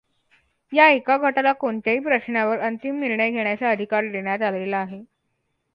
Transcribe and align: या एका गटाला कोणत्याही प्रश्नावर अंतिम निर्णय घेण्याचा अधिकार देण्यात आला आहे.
या 0.73 0.87
एका 0.89 1.17
गटाला 1.19 1.51
कोणत्याही 1.53 1.99
प्रश्नावर 1.99 2.59
अंतिम 2.61 2.99
निर्णय 2.99 3.31
घेण्याचा 3.31 3.69
अधिकार 3.71 4.11
देण्यात 4.11 4.41
आला 4.43 4.77
आहे. 4.77 5.03